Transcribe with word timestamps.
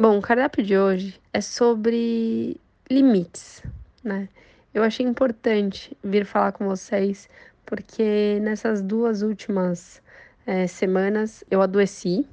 Bom, 0.00 0.16
o 0.16 0.22
cardápio 0.22 0.64
de 0.64 0.78
hoje 0.78 1.20
é 1.30 1.42
sobre 1.42 2.58
limites, 2.90 3.62
né? 4.02 4.30
Eu 4.72 4.82
achei 4.82 5.04
importante 5.04 5.94
vir 6.02 6.24
falar 6.24 6.52
com 6.52 6.66
vocês 6.66 7.28
porque 7.66 8.38
nessas 8.40 8.80
duas 8.80 9.20
últimas 9.20 10.00
é, 10.46 10.66
semanas 10.66 11.44
eu 11.50 11.60
adoeci 11.60 12.26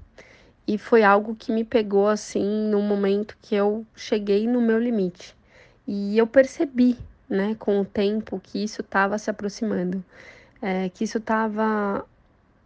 e 0.65 0.77
foi 0.77 1.03
algo 1.03 1.35
que 1.35 1.51
me 1.51 1.65
pegou 1.65 2.07
assim 2.07 2.69
num 2.69 2.83
momento 2.83 3.37
que 3.41 3.53
eu 3.53 3.85
cheguei 3.93 4.47
no 4.47 4.61
meu 4.61 4.79
limite 4.79 5.35
e 5.85 6.17
eu 6.17 6.25
percebi, 6.25 6.97
né, 7.29 7.53
com 7.59 7.81
o 7.81 7.85
tempo 7.85 8.39
que 8.41 8.63
isso 8.63 8.79
estava 8.79 9.17
se 9.17 9.29
aproximando, 9.29 10.01
é, 10.61 10.87
que 10.87 11.03
isso 11.03 11.17
estava 11.17 12.05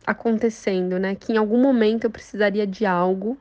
acontecendo, 0.06 1.00
né, 1.00 1.16
que 1.16 1.34
em 1.34 1.38
algum 1.38 1.60
momento 1.60 2.04
eu 2.04 2.12
precisaria 2.12 2.68
de 2.68 2.86
algo 2.86 3.36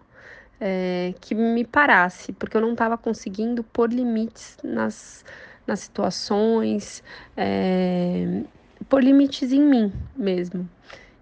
é, 0.60 1.14
que 1.20 1.34
me 1.34 1.64
parasse, 1.64 2.32
porque 2.32 2.56
eu 2.56 2.60
não 2.60 2.72
estava 2.72 2.98
conseguindo 2.98 3.64
pôr 3.64 3.90
limites 3.90 4.58
nas, 4.62 5.24
nas 5.66 5.80
situações, 5.80 7.02
é, 7.36 8.42
pôr 8.88 9.02
limites 9.02 9.52
em 9.52 9.62
mim 9.62 9.92
mesmo. 10.14 10.68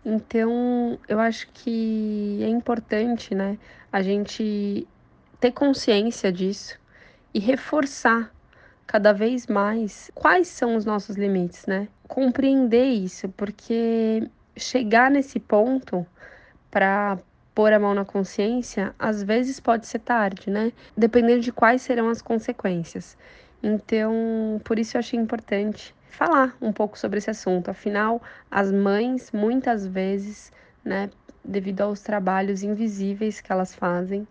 Então, 0.04 0.98
eu 1.08 1.20
acho 1.20 1.48
que 1.52 2.40
é 2.42 2.48
importante, 2.48 3.34
né, 3.34 3.58
a 3.92 4.02
gente 4.02 4.86
ter 5.40 5.52
consciência 5.52 6.32
disso 6.32 6.78
e 7.32 7.38
reforçar 7.38 8.32
cada 8.86 9.12
vez 9.12 9.46
mais 9.46 10.10
quais 10.14 10.48
são 10.48 10.74
os 10.74 10.84
nossos 10.84 11.16
limites, 11.16 11.66
né? 11.66 11.88
Compreender 12.08 12.86
isso, 12.86 13.28
porque 13.36 14.26
chegar 14.56 15.10
nesse 15.10 15.38
ponto 15.38 16.06
para 16.70 17.18
pôr 17.58 17.72
a 17.72 17.78
mão 17.80 17.92
na 17.92 18.04
consciência, 18.04 18.94
às 18.96 19.20
vezes 19.20 19.58
pode 19.58 19.84
ser 19.88 19.98
tarde, 19.98 20.48
né? 20.48 20.72
Dependendo 20.96 21.40
de 21.40 21.50
quais 21.50 21.82
serão 21.82 22.08
as 22.08 22.22
consequências. 22.22 23.18
Então, 23.60 24.60
por 24.62 24.78
isso 24.78 24.96
eu 24.96 25.00
achei 25.00 25.18
importante 25.18 25.92
falar 26.08 26.56
um 26.62 26.72
pouco 26.72 26.96
sobre 26.96 27.18
esse 27.18 27.28
assunto. 27.30 27.68
Afinal, 27.68 28.22
as 28.48 28.70
mães, 28.70 29.32
muitas 29.32 29.84
vezes, 29.84 30.52
né, 30.84 31.10
devido 31.44 31.80
aos 31.80 32.00
trabalhos 32.00 32.62
invisíveis 32.62 33.40
que 33.40 33.50
elas 33.50 33.74
fazem, 33.74 34.24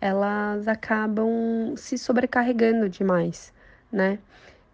elas 0.00 0.66
acabam 0.66 1.74
se 1.76 1.98
sobrecarregando 1.98 2.88
demais, 2.88 3.52
né? 3.92 4.18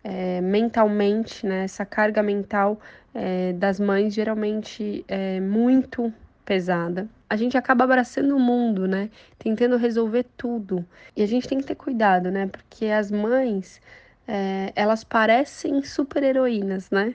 É, 0.05 0.41
mentalmente, 0.41 1.45
né? 1.45 1.65
Essa 1.65 1.85
carga 1.85 2.23
mental 2.23 2.79
é, 3.13 3.53
das 3.55 3.81
mães 3.81 4.15
geralmente 4.15 5.05
é 5.09 5.41
muito 5.41 6.15
pesada. 6.45 7.09
A 7.29 7.37
gente 7.37 7.57
acaba 7.57 7.85
abraçando 7.85 8.37
o 8.37 8.41
mundo, 8.41 8.87
né? 8.89 9.11
Tentando 9.39 9.77
resolver 9.77 10.25
tudo. 10.37 10.87
E 11.17 11.23
a 11.23 11.27
gente 11.27 11.49
tem 11.49 11.59
que 11.59 11.65
ter 11.67 11.75
cuidado, 11.77 12.31
né? 12.31 12.47
Porque 12.49 12.87
as 12.87 13.11
mães, 13.11 13.81
é, 14.29 14.73
elas 14.77 15.05
parecem 15.05 15.83
super 15.83 16.23
heroínas, 16.23 16.91
né? 16.91 17.15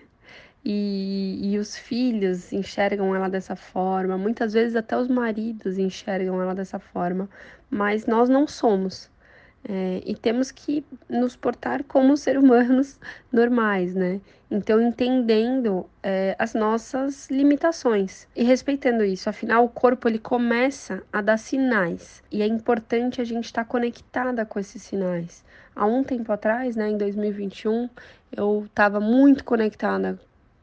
E, 0.63 1.39
e 1.53 1.57
os 1.59 1.75
filhos 1.77 2.53
enxergam 2.53 3.15
ela 3.15 3.29
dessa 3.29 3.55
forma, 3.55 4.17
muitas 4.17 4.53
vezes 4.53 4.75
até 4.75 4.95
os 4.97 5.07
maridos 5.07 5.77
enxergam 5.77 6.41
ela 6.41 6.55
dessa 6.55 6.79
forma, 6.79 7.29
mas 7.69 8.05
nós 8.05 8.29
não 8.29 8.47
somos. 8.47 9.10
É, 9.67 10.01
e 10.05 10.15
temos 10.15 10.49
que 10.49 10.83
nos 11.07 11.35
portar 11.35 11.83
como 11.83 12.17
seres 12.17 12.41
humanos 12.41 12.99
normais, 13.31 13.93
né? 13.93 14.19
Então, 14.49 14.81
entendendo 14.81 15.85
é, 16.03 16.35
as 16.37 16.53
nossas 16.53 17.29
limitações 17.29 18.27
e 18.35 18.43
respeitando 18.43 19.03
isso. 19.03 19.29
Afinal, 19.29 19.63
o 19.63 19.69
corpo 19.69 20.09
ele 20.09 20.19
começa 20.19 21.03
a 21.13 21.21
dar 21.21 21.37
sinais 21.37 22.21
e 22.31 22.41
é 22.41 22.47
importante 22.47 23.21
a 23.21 23.23
gente 23.23 23.45
estar 23.45 23.63
tá 23.63 23.69
conectada 23.69 24.45
com 24.45 24.59
esses 24.59 24.81
sinais. 24.81 25.45
Há 25.75 25.85
um 25.85 26.03
tempo 26.03 26.31
atrás, 26.33 26.75
né, 26.75 26.89
em 26.89 26.97
2021, 26.97 27.89
eu 28.35 28.65
estava 28.65 28.99
muito 28.99 29.45
conectada 29.45 30.19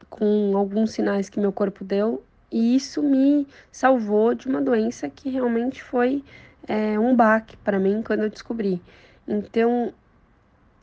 com 0.09 0.55
alguns 0.55 0.91
sinais 0.91 1.29
que 1.29 1.39
meu 1.39 1.51
corpo 1.51 1.83
deu 1.83 2.23
e 2.51 2.75
isso 2.75 3.01
me 3.01 3.47
salvou 3.71 4.33
de 4.33 4.47
uma 4.47 4.61
doença 4.61 5.09
que 5.09 5.29
realmente 5.29 5.83
foi 5.83 6.23
é, 6.67 6.99
um 6.99 7.15
baque 7.15 7.57
para 7.57 7.79
mim 7.79 8.01
quando 8.05 8.23
eu 8.23 8.29
descobri. 8.29 8.81
Então, 9.27 9.93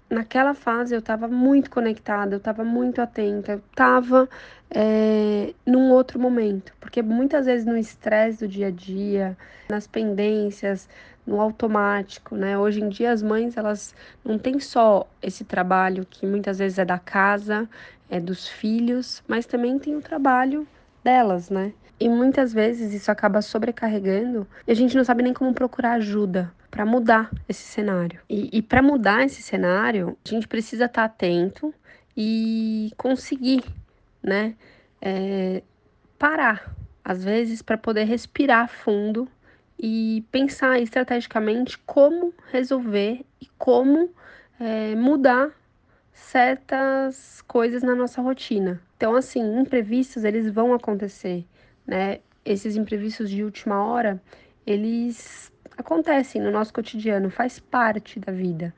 naquela 0.09 0.55
fase 0.55 0.95
eu 0.95 1.01
estava 1.01 1.29
muito 1.29 1.71
conectada, 1.71 2.35
eu 2.35 2.39
estava 2.39 2.65
muito 2.65 3.01
atenta, 3.01 3.53
eu 3.53 3.59
estava 3.59 4.29
é, 4.71 5.53
num 5.65 5.91
outro 5.91 6.19
momento, 6.19 6.73
porque 6.81 7.03
muitas 7.03 7.47
vezes 7.47 7.67
no 7.67 7.77
estresse 7.77 8.39
do 8.39 8.49
dia 8.49 8.69
a 8.69 8.71
dia, 8.71 9.37
nas 9.69 9.87
pendências, 9.87 10.89
no 11.27 11.41
automático, 11.41 12.37
né? 12.37 12.57
Hoje 12.57 12.81
em 12.81 12.89
dia 12.89 13.11
as 13.11 13.23
mães 13.23 13.57
elas 13.57 13.95
não 14.25 14.39
têm 14.39 14.61
só 14.61 15.09
esse 15.21 15.45
trabalho 15.45 16.07
que 16.09 16.25
muitas 16.25 16.59
vezes 16.59 16.79
é 16.79 16.85
da 16.85 16.99
casa, 16.99 17.69
é 18.09 18.21
dos 18.21 18.49
filhos, 18.49 19.23
mas 19.27 19.45
também 19.47 19.79
tem 19.79 19.97
o 19.97 20.01
trabalho 20.01 20.67
delas, 21.07 21.51
né? 21.51 21.73
E 22.01 22.09
muitas 22.09 22.53
vezes 22.53 22.93
isso 22.93 23.11
acaba 23.13 23.41
sobrecarregando 23.41 24.47
e 24.67 24.73
a 24.73 24.75
gente 24.75 24.97
não 24.97 25.05
sabe 25.05 25.23
nem 25.23 25.33
como 25.33 25.55
procurar 25.55 25.93
ajuda 25.93 26.53
para 26.69 26.85
mudar 26.85 27.31
esse 27.49 27.63
cenário. 27.63 28.21
E, 28.29 28.51
e 28.53 28.61
para 28.61 28.83
mudar 28.83 29.25
esse 29.25 29.41
cenário, 29.41 30.19
a 30.25 30.29
gente 30.29 30.49
precisa 30.49 30.87
estar 30.87 31.03
tá 31.03 31.15
atento 31.15 31.73
e 32.17 32.93
conseguir, 32.97 33.65
né, 34.21 34.57
é, 35.01 35.63
parar, 36.19 36.75
às 37.05 37.23
vezes, 37.23 37.63
para 37.63 37.79
poder 37.79 38.05
respirar 38.05 38.69
fundo 38.69 39.29
e 39.79 40.25
pensar 40.33 40.81
estrategicamente 40.81 41.79
como 41.87 42.35
resolver 42.51 43.25
e 43.41 43.47
como 43.57 44.11
é, 44.59 44.95
mudar 44.97 45.51
certas 46.17 47.43
coisas 47.43 47.83
na 47.83 47.95
nossa 47.95 48.21
rotina. 48.21 48.81
Então, 48.97 49.15
assim, 49.15 49.61
imprevistos 49.61 50.25
eles 50.25 50.51
vão 50.51 50.75
acontecer 50.75 51.47
né? 51.87 52.21
Esses 52.45 52.77
imprevistos 52.77 53.31
de 53.31 53.45
última 53.45 53.85
hora, 53.85 54.21
eles 54.67 55.53
acontecem 55.77 56.41
no 56.41 56.51
nosso 56.51 56.73
cotidiano, 56.73 57.31
faz 57.31 57.59
parte 57.59 58.19
da 58.19 58.33
vida. 58.33 58.75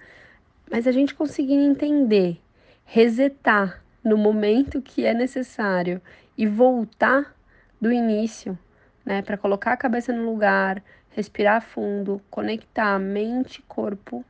Mas 0.70 0.86
a 0.86 0.92
gente 0.92 1.14
conseguir 1.14 1.54
entender, 1.54 2.40
resetar 2.84 3.82
no 4.04 4.16
momento 4.16 4.82
que 4.82 5.04
é 5.04 5.14
necessário 5.14 6.00
e 6.36 6.46
voltar 6.46 7.34
do 7.80 7.92
início, 7.92 8.58
né, 9.04 9.22
para 9.22 9.36
colocar 9.36 9.72
a 9.72 9.76
cabeça 9.76 10.12
no 10.12 10.24
lugar, 10.24 10.82
respirar 11.10 11.62
fundo, 11.62 12.20
conectar 12.30 12.98
mente 12.98 13.58
e 13.58 13.62
corpo, 13.62 14.24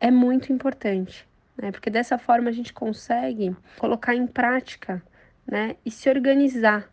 é 0.00 0.10
muito 0.10 0.52
importante, 0.52 1.26
né? 1.56 1.70
Porque 1.72 1.90
dessa 1.90 2.18
forma 2.18 2.48
a 2.48 2.52
gente 2.52 2.72
consegue 2.72 3.56
colocar 3.78 4.14
em 4.14 4.26
prática, 4.26 5.02
né, 5.46 5.76
e 5.84 5.90
se 5.90 6.08
organizar 6.08 6.88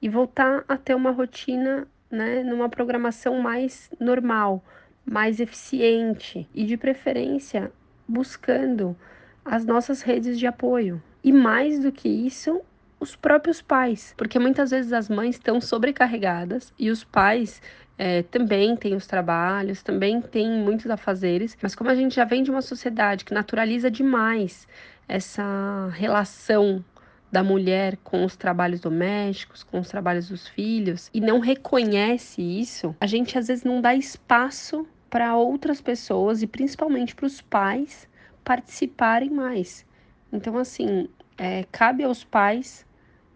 e 0.00 0.08
voltar 0.08 0.64
a 0.68 0.76
ter 0.76 0.94
uma 0.94 1.10
rotina, 1.10 1.88
né, 2.10 2.44
numa 2.44 2.68
programação 2.68 3.40
mais 3.40 3.90
normal, 3.98 4.62
mais 5.04 5.40
eficiente 5.40 6.48
e 6.54 6.64
de 6.64 6.76
preferência 6.76 7.72
buscando 8.06 8.96
as 9.44 9.64
nossas 9.64 10.02
redes 10.02 10.38
de 10.38 10.46
apoio. 10.46 11.02
E 11.22 11.32
mais 11.32 11.78
do 11.78 11.90
que 11.90 12.08
isso, 12.08 12.60
os 13.04 13.14
próprios 13.14 13.62
pais, 13.62 14.14
porque 14.16 14.38
muitas 14.38 14.70
vezes 14.70 14.92
as 14.92 15.08
mães 15.08 15.36
estão 15.36 15.60
sobrecarregadas 15.60 16.72
e 16.78 16.90
os 16.90 17.04
pais 17.04 17.62
é, 17.96 18.22
também 18.22 18.74
têm 18.74 18.96
os 18.96 19.06
trabalhos, 19.06 19.82
também 19.82 20.20
têm 20.20 20.50
muitos 20.50 20.90
afazeres, 20.90 21.56
mas 21.62 21.74
como 21.74 21.90
a 21.90 21.94
gente 21.94 22.16
já 22.16 22.24
vem 22.24 22.42
de 22.42 22.50
uma 22.50 22.62
sociedade 22.62 23.24
que 23.24 23.34
naturaliza 23.34 23.90
demais 23.90 24.66
essa 25.06 25.88
relação 25.92 26.84
da 27.30 27.44
mulher 27.44 27.98
com 28.02 28.24
os 28.24 28.36
trabalhos 28.36 28.80
domésticos, 28.80 29.62
com 29.62 29.80
os 29.80 29.88
trabalhos 29.88 30.28
dos 30.28 30.48
filhos, 30.48 31.10
e 31.12 31.20
não 31.20 31.40
reconhece 31.40 32.40
isso, 32.40 32.96
a 33.00 33.06
gente 33.06 33.36
às 33.36 33.48
vezes 33.48 33.64
não 33.64 33.80
dá 33.80 33.94
espaço 33.94 34.86
para 35.10 35.36
outras 35.36 35.80
pessoas 35.80 36.42
e 36.42 36.46
principalmente 36.46 37.14
para 37.14 37.26
os 37.26 37.40
pais 37.40 38.08
participarem 38.42 39.30
mais. 39.30 39.84
Então, 40.32 40.56
assim, 40.56 41.08
é, 41.36 41.64
cabe 41.70 42.04
aos 42.04 42.24
pais 42.24 42.86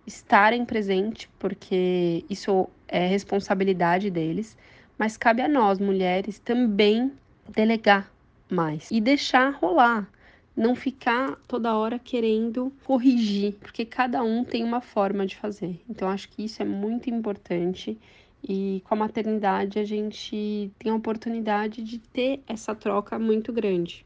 estarem 0.08 0.64
presentes, 0.64 1.28
porque 1.38 2.24
isso 2.30 2.68
é 2.88 3.06
responsabilidade 3.06 4.10
deles, 4.10 4.56
Mas 4.98 5.16
cabe 5.16 5.42
a 5.42 5.48
nós, 5.48 5.78
mulheres, 5.78 6.38
também 6.40 7.12
delegar 7.48 8.10
mais 8.50 8.90
e 8.90 9.00
deixar 9.00 9.50
rolar. 9.50 10.08
Não 10.56 10.74
ficar 10.74 11.36
toda 11.46 11.76
hora 11.76 12.00
querendo 12.00 12.72
corrigir, 12.84 13.54
porque 13.60 13.84
cada 13.84 14.24
um 14.24 14.44
tem 14.44 14.64
uma 14.64 14.80
forma 14.80 15.24
de 15.24 15.36
fazer. 15.36 15.80
Então, 15.88 16.08
acho 16.08 16.28
que 16.30 16.44
isso 16.44 16.60
é 16.60 16.64
muito 16.64 17.08
importante. 17.08 17.96
E 18.42 18.82
com 18.84 18.94
a 18.94 18.96
maternidade, 18.98 19.78
a 19.78 19.84
gente 19.84 20.72
tem 20.78 20.90
a 20.90 20.96
oportunidade 20.96 21.82
de 21.82 21.98
ter 21.98 22.42
essa 22.48 22.74
troca 22.74 23.18
muito 23.18 23.52
grande. 23.52 24.04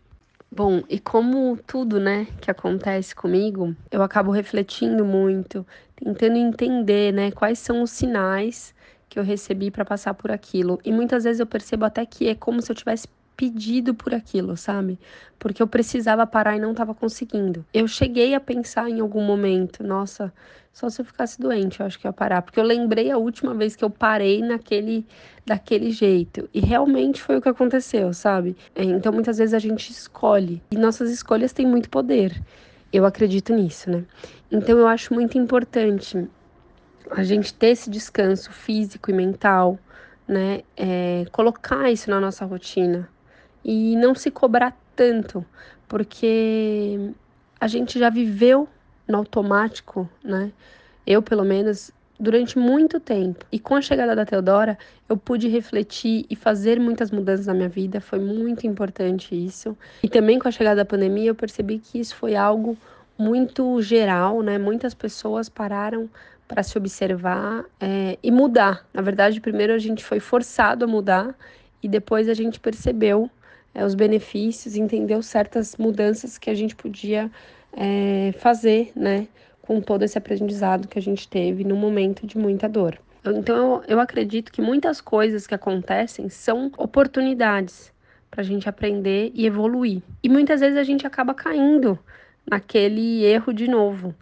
Bom, 0.55 0.83
e 0.91 1.01
como 1.01 1.57
tudo, 1.67 1.99
né, 1.99 2.27
que 2.41 2.51
acontece 2.51 3.15
comigo, 3.15 3.75
eu 3.91 4.03
acabo 4.03 4.31
refletindo 4.31 5.03
muito, 5.07 5.67
tentando 6.03 6.37
entender, 6.37 7.13
né, 7.13 7.31
quais 7.31 7.59
são 7.59 7.83
os 7.83 7.91
sinais 7.91 8.75
que 9.09 9.19
eu 9.19 9.23
recebi 9.23 9.71
para 9.71 9.85
passar 9.85 10.15
por 10.15 10.31
aquilo. 10.33 10.81
E 10.85 10.91
muitas 10.91 11.25
vezes 11.25 11.39
eu 11.39 11.47
percebo 11.47 11.85
até 11.85 12.05
que 12.05 12.29
é 12.29 12.35
como 12.35 12.61
se 12.61 12.73
eu 12.73 12.77
tivesse 12.77 13.07
pedido 13.37 13.95
por 13.95 14.15
aquilo, 14.15 14.57
sabe? 14.57 14.99
Porque 15.39 15.63
eu 15.63 15.67
precisava 15.67 16.27
parar 16.27 16.57
e 16.57 16.61
não 16.61 16.73
estava 16.73 16.95
conseguindo. 16.95 17.65
Eu 17.73 17.87
cheguei 17.89 18.35
a 18.35 18.41
pensar 18.41 18.89
em 18.89 19.01
algum 19.01 19.23
momento, 19.23 19.83
nossa, 19.83 20.33
só 20.73 20.89
se 20.89 21.01
eu 21.01 21.05
ficasse 21.05 21.41
doente, 21.41 21.81
eu 21.81 21.87
acho 21.87 21.99
que 21.99 22.07
ia 22.07 22.13
parar, 22.13 22.43
porque 22.43 22.59
eu 22.59 22.65
lembrei 22.65 23.11
a 23.11 23.19
última 23.19 23.55
vez 23.55 23.77
que 23.77 23.85
eu 23.85 23.91
parei 23.91 24.41
naquele 24.41 25.07
daquele 25.45 25.91
jeito. 25.91 26.49
E 26.55 26.61
realmente 26.61 27.21
foi 27.21 27.37
o 27.37 27.43
que 27.43 27.49
aconteceu, 27.49 28.15
sabe? 28.15 28.57
É, 28.75 28.85
então 28.85 29.13
muitas 29.13 29.39
vezes 29.39 29.55
a 29.55 29.59
gente 29.59 29.91
escolhe 29.91 30.63
e 30.71 30.77
nossas 30.77 31.11
escolhas 31.11 31.53
têm 31.53 31.67
muito 31.67 31.91
poder. 31.91 32.41
Eu 32.93 33.07
acredito 33.07 33.55
nisso, 33.55 33.91
né? 33.91 34.05
Então 34.51 34.79
eu 34.79 34.87
acho 34.87 35.15
muito 35.15 35.39
importante 35.39 36.29
a 37.11 37.25
gente 37.25 37.55
ter 37.55 37.69
esse 37.69 37.89
descanso 37.89 38.53
físico 38.53 39.11
e 39.11 39.15
mental, 39.15 39.79
né? 40.29 40.63
É, 40.77 41.25
colocar 41.33 41.91
isso 41.91 42.11
na 42.11 42.21
nossa 42.21 42.45
rotina, 42.45 43.09
e 43.65 43.97
não 43.97 44.15
se 44.15 44.31
cobrar 44.31 44.77
tanto, 44.95 45.45
porque 45.89 47.13
a 47.61 47.67
gente 47.67 47.99
já 47.99 48.11
viveu 48.11 48.69
no 49.07 49.19
automático, 49.19 50.09
né? 50.23 50.53
Eu, 51.07 51.23
pelo 51.23 51.45
menos, 51.45 51.91
durante 52.19 52.59
muito 52.59 53.01
tempo. 53.01 53.45
E 53.51 53.59
com 53.59 53.75
a 53.75 53.81
chegada 53.81 54.15
da 54.15 54.25
Teodora, 54.25 54.79
eu 55.09 55.17
pude 55.17 55.49
refletir 55.49 56.25
e 56.31 56.37
fazer 56.37 56.79
muitas 56.79 57.11
mudanças 57.11 57.47
na 57.47 57.55
minha 57.55 57.69
vida, 57.69 58.01
foi 58.01 58.19
muito 58.19 58.67
importante 58.67 59.35
isso. 59.35 59.77
E 60.03 60.09
também 60.09 60.39
com 60.39 60.49
a 60.49 60.53
chegada 60.53 60.77
da 60.77 60.85
pandemia, 60.85 61.31
eu 61.31 61.35
percebi 61.35 61.79
que 61.79 61.99
isso 61.99 62.15
foi 62.15 62.37
algo 62.37 62.77
muito 63.19 63.81
geral, 63.83 64.43
né? 64.43 64.59
Muitas 64.59 64.95
pessoas 64.95 65.49
pararam 65.49 66.09
para 66.49 66.63
se 66.63 66.77
observar 66.77 67.65
é, 67.81 68.19
e 68.23 68.31
mudar. 68.31 68.87
Na 68.93 69.01
verdade, 69.01 69.41
primeiro 69.41 69.73
a 69.73 69.79
gente 69.79 70.05
foi 70.05 70.21
forçado 70.21 70.85
a 70.85 70.89
mudar 70.89 71.35
e 71.83 71.89
depois 71.89 72.29
a 72.29 72.35
gente 72.35 72.61
percebeu 72.61 73.31
é, 73.75 73.85
os 73.85 73.95
benefícios, 73.95 74.77
entendeu 74.77 75.23
certas 75.23 75.77
mudanças 75.77 76.39
que 76.39 76.51
a 76.51 76.55
gente 76.55 76.77
podia 76.77 77.31
é, 77.73 78.33
fazer, 78.39 78.93
né, 78.95 79.27
com 79.63 79.81
todo 79.81 80.03
esse 80.03 80.19
aprendizado 80.19 80.89
que 80.89 80.99
a 80.99 81.03
gente 81.03 81.27
teve 81.29 81.65
no 81.65 81.77
momento 81.77 82.27
de 82.27 82.37
muita 82.37 82.69
dor. 82.69 82.99
Então, 83.25 83.57
eu, 83.57 83.85
eu 83.87 84.01
acredito 84.01 84.51
que 84.51 84.61
muitas 84.61 85.01
coisas 85.01 85.47
que 85.47 85.55
acontecem 85.55 86.29
são 86.29 86.71
oportunidades 86.77 87.93
para 88.29 88.41
a 88.41 88.45
gente 88.45 88.69
aprender 88.69 89.31
e 89.35 89.47
evoluir. 89.47 90.03
E 90.23 90.29
muitas 90.29 90.61
vezes 90.61 90.77
a 90.77 90.83
gente 90.83 91.07
acaba 91.07 91.33
caindo 91.33 91.99
naquele 92.45 93.25
erro 93.25 93.53
de 93.53 93.69
novo. 93.69 94.15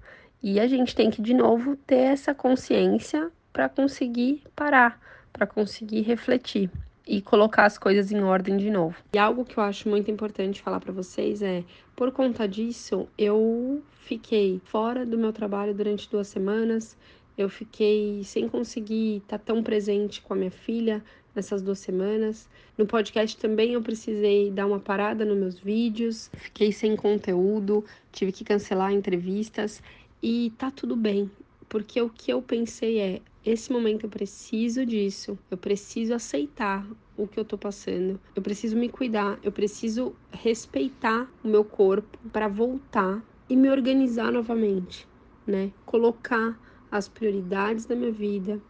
E 0.43 0.61
a 0.61 0.67
gente 0.67 0.95
tem 0.95 1.11
que, 1.11 1.23
de 1.23 1.33
novo, 1.33 1.77
ter 1.77 2.13
essa 2.13 2.35
consciência 2.35 3.31
para 3.53 3.69
conseguir 3.69 4.43
parar, 4.55 5.01
para 5.33 5.47
conseguir 5.47 6.03
refletir 6.03 6.71
e 7.07 7.21
colocar 7.21 7.67
as 7.67 7.79
coisas 7.79 8.13
em 8.13 8.23
ordem 8.23 8.57
de 8.57 8.71
novo. 8.71 8.97
E 9.13 9.19
algo 9.19 9.45
que 9.45 9.59
eu 9.59 9.63
acho 9.63 9.89
muito 9.89 10.11
importante 10.11 10.61
falar 10.61 10.81
para 10.81 10.93
vocês 10.93 11.43
é, 11.43 11.65
por 11.97 12.13
conta 12.13 12.47
disso, 12.47 13.09
eu 13.19 13.83
fiquei 13.93 14.61
fora 14.65 15.05
do 15.05 15.19
meu 15.19 15.33
trabalho 15.33 15.75
durante 15.75 16.11
duas 16.11 16.29
semanas. 16.29 16.97
Eu 17.37 17.49
fiquei 17.49 18.23
sem 18.25 18.49
conseguir 18.49 19.19
estar 19.19 19.39
tá 19.39 19.45
tão 19.45 19.63
presente 19.63 20.21
com 20.21 20.35
a 20.35 20.37
minha 20.37 20.51
filha 20.51 21.03
nessas 21.35 21.63
duas 21.63 21.79
semanas. 21.79 22.49
No 22.77 22.87
podcast 22.87 23.37
também 23.37 23.75
eu 23.75 23.83
precisei 23.83 24.51
dar 24.51 24.67
uma 24.67 24.81
parada 24.81 25.25
nos 25.25 25.37
meus 25.37 25.59
vídeos, 25.59 26.31
fiquei 26.35 26.73
sem 26.73 26.97
conteúdo, 26.97 27.85
tive 28.13 28.33
que 28.33 28.45
cancelar 28.45 28.93
entrevistas 28.93 29.83
e 30.23 30.53
tá 30.59 30.71
tudo 30.71 30.97
bem, 30.97 31.31
porque 31.69 32.01
o 32.01 32.11
que 32.11 32.33
eu 32.33 32.43
pensei 32.43 32.99
é: 32.99 33.21
esse 33.45 33.73
momento 33.73 34.05
eu 34.07 34.11
preciso 34.11 34.85
disso, 34.85 35.39
eu 35.51 35.57
preciso 35.57 36.15
aceitar 36.15 36.87
o 37.17 37.27
que 37.27 37.39
eu 37.39 37.45
tô 37.45 37.57
passando, 37.59 38.21
eu 38.35 38.43
preciso 38.43 38.77
me 38.77 38.89
cuidar, 38.89 39.39
eu 39.43 39.53
preciso 39.53 40.15
respeitar 40.33 41.31
o 41.43 41.49
meu 41.49 41.65
corpo 41.65 42.19
para 42.31 42.49
voltar 42.49 43.25
e 43.49 43.57
me 43.57 43.69
organizar 43.71 44.33
novamente, 44.33 45.09
né? 45.47 45.73
Colocar 45.85 46.59
as 46.91 47.09
prioridades 47.09 47.87
da 47.87 47.95
minha 47.95 48.13
vida 48.13 48.61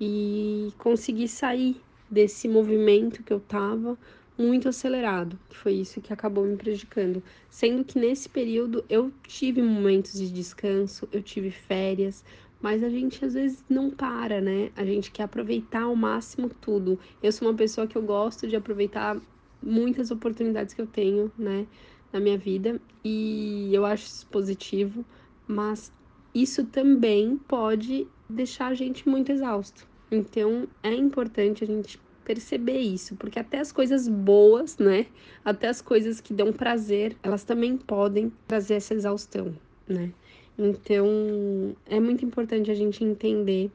e 0.00 0.72
conseguir 0.78 1.28
sair 1.28 1.82
desse 2.10 2.48
movimento 2.48 3.22
que 3.22 3.32
eu 3.32 3.40
tava 3.40 3.98
muito 4.38 4.68
acelerado, 4.68 5.38
que 5.48 5.56
foi 5.56 5.72
isso 5.74 6.00
que 6.00 6.12
acabou 6.12 6.44
me 6.44 6.56
prejudicando. 6.56 7.22
Sendo 7.50 7.84
que 7.84 7.98
nesse 7.98 8.28
período 8.28 8.84
eu 8.88 9.10
tive 9.26 9.60
momentos 9.60 10.12
de 10.12 10.30
descanso, 10.30 11.08
eu 11.10 11.20
tive 11.22 11.50
férias, 11.50 12.24
mas 12.60 12.82
a 12.82 12.88
gente 12.88 13.24
às 13.24 13.34
vezes 13.34 13.64
não 13.68 13.90
para, 13.90 14.40
né? 14.40 14.70
A 14.76 14.84
gente 14.84 15.10
quer 15.10 15.24
aproveitar 15.24 15.82
ao 15.82 15.96
máximo 15.96 16.48
tudo. 16.48 16.98
Eu 17.22 17.30
sou 17.32 17.48
uma 17.48 17.54
pessoa 17.54 17.86
que 17.86 17.96
eu 17.96 18.02
gosto 18.02 18.46
de 18.46 18.56
aproveitar 18.56 19.20
muitas 19.62 20.10
oportunidades 20.10 20.74
que 20.74 20.80
eu 20.80 20.86
tenho, 20.86 21.32
né, 21.36 21.66
na 22.12 22.20
minha 22.20 22.38
vida, 22.38 22.80
e 23.04 23.70
eu 23.72 23.84
acho 23.84 24.06
isso 24.06 24.26
positivo, 24.28 25.04
mas 25.46 25.92
isso 26.34 26.64
também 26.64 27.36
pode 27.36 28.06
deixar 28.28 28.68
a 28.68 28.74
gente 28.74 29.08
muito 29.08 29.32
exausto. 29.32 29.86
Então, 30.10 30.68
é 30.82 30.94
importante 30.94 31.64
a 31.64 31.66
gente 31.66 32.00
perceber 32.24 32.78
isso, 32.78 33.16
porque 33.16 33.38
até 33.38 33.58
as 33.58 33.72
coisas 33.72 34.06
boas, 34.06 34.78
né, 34.78 35.06
até 35.44 35.68
as 35.68 35.80
coisas 35.80 36.20
que 36.20 36.32
dão 36.32 36.52
prazer, 36.52 37.16
elas 37.22 37.44
também 37.44 37.76
podem 37.76 38.32
trazer 38.46 38.74
essa 38.74 38.94
exaustão, 38.94 39.54
né? 39.86 40.12
Então, 40.58 41.76
é 41.86 42.00
muito 42.00 42.24
importante 42.24 42.68
a 42.70 42.74
gente 42.74 43.04
entender 43.04 43.70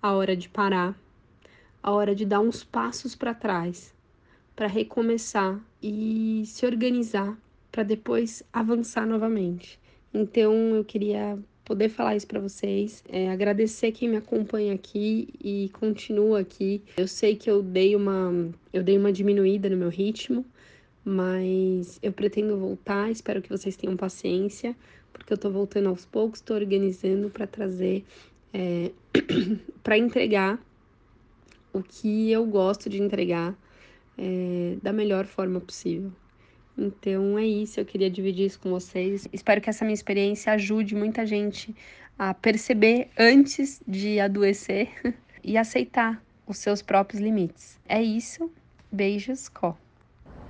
a 0.00 0.12
hora 0.12 0.36
de 0.36 0.48
parar, 0.48 0.96
a 1.82 1.90
hora 1.90 2.14
de 2.14 2.24
dar 2.24 2.38
uns 2.40 2.62
passos 2.62 3.16
para 3.16 3.34
trás, 3.34 3.92
para 4.54 4.68
recomeçar 4.68 5.60
e 5.82 6.44
se 6.46 6.64
organizar 6.64 7.36
para 7.72 7.82
depois 7.82 8.42
avançar 8.52 9.04
novamente. 9.04 9.80
Então, 10.14 10.54
eu 10.76 10.84
queria 10.84 11.36
poder 11.64 11.88
falar 11.88 12.14
isso 12.14 12.26
para 12.26 12.38
vocês, 12.38 13.02
é, 13.08 13.30
agradecer 13.30 13.92
quem 13.92 14.08
me 14.08 14.16
acompanha 14.16 14.74
aqui 14.74 15.28
e 15.42 15.70
continua 15.72 16.40
aqui. 16.40 16.82
Eu 16.96 17.08
sei 17.08 17.34
que 17.34 17.50
eu 17.50 17.62
dei 17.62 17.96
uma 17.96 18.50
eu 18.72 18.82
dei 18.82 18.96
uma 18.96 19.12
diminuída 19.12 19.68
no 19.68 19.76
meu 19.76 19.88
ritmo, 19.88 20.44
mas 21.04 21.98
eu 22.02 22.12
pretendo 22.12 22.56
voltar, 22.56 23.10
espero 23.10 23.42
que 23.42 23.48
vocês 23.48 23.76
tenham 23.76 23.96
paciência 23.96 24.76
porque 25.12 25.32
eu 25.32 25.38
tô 25.38 25.50
voltando 25.50 25.88
aos 25.88 26.04
poucos, 26.04 26.40
tô 26.40 26.54
organizando 26.54 27.28
para 27.30 27.46
trazer, 27.46 28.04
é, 28.52 28.90
para 29.82 29.98
entregar 29.98 30.58
o 31.72 31.82
que 31.82 32.30
eu 32.30 32.44
gosto 32.46 32.88
de 32.88 33.00
entregar 33.00 33.56
é, 34.18 34.76
da 34.82 34.92
melhor 34.92 35.26
forma 35.26 35.60
possível. 35.60 36.12
Então 36.76 37.38
é 37.38 37.46
isso, 37.46 37.78
eu 37.78 37.84
queria 37.84 38.10
dividir 38.10 38.46
isso 38.46 38.58
com 38.58 38.70
vocês. 38.70 39.28
Espero 39.32 39.60
que 39.60 39.68
essa 39.68 39.84
minha 39.84 39.94
experiência 39.94 40.52
ajude 40.52 40.94
muita 40.94 41.26
gente 41.26 41.74
a 42.18 42.32
perceber 42.32 43.08
antes 43.18 43.82
de 43.86 44.18
adoecer 44.18 44.88
e 45.44 45.56
aceitar 45.56 46.22
os 46.46 46.58
seus 46.58 46.80
próprios 46.80 47.20
limites. 47.20 47.78
É 47.86 48.02
isso. 48.02 48.50
Beijos, 48.90 49.48
Có. 49.48 49.76